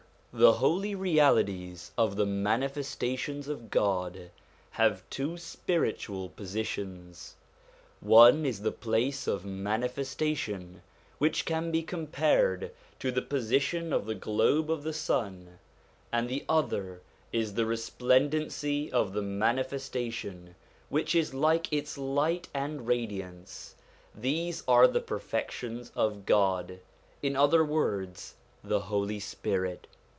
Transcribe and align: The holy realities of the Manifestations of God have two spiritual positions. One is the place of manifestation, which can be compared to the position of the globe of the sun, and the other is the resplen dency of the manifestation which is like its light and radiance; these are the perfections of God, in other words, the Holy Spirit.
The 0.33 0.53
holy 0.53 0.95
realities 0.95 1.91
of 1.97 2.15
the 2.15 2.25
Manifestations 2.25 3.49
of 3.49 3.69
God 3.69 4.31
have 4.71 5.03
two 5.09 5.37
spiritual 5.37 6.29
positions. 6.29 7.35
One 7.99 8.45
is 8.45 8.61
the 8.61 8.71
place 8.71 9.27
of 9.27 9.43
manifestation, 9.43 10.83
which 11.17 11.43
can 11.43 11.69
be 11.69 11.83
compared 11.83 12.71
to 12.99 13.11
the 13.11 13.21
position 13.21 13.91
of 13.91 14.05
the 14.05 14.15
globe 14.15 14.71
of 14.71 14.83
the 14.83 14.93
sun, 14.93 15.59
and 16.13 16.29
the 16.29 16.45
other 16.47 17.01
is 17.33 17.55
the 17.55 17.65
resplen 17.65 18.29
dency 18.29 18.89
of 18.89 19.11
the 19.11 19.21
manifestation 19.21 20.55
which 20.87 21.13
is 21.13 21.33
like 21.33 21.73
its 21.73 21.97
light 21.97 22.47
and 22.53 22.87
radiance; 22.87 23.75
these 24.15 24.63
are 24.65 24.87
the 24.87 25.01
perfections 25.01 25.91
of 25.93 26.25
God, 26.25 26.79
in 27.21 27.35
other 27.35 27.65
words, 27.65 28.35
the 28.63 28.79
Holy 28.79 29.19
Spirit. 29.19 29.87